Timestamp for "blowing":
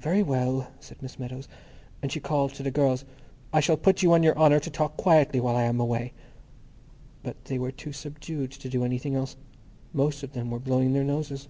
10.58-10.94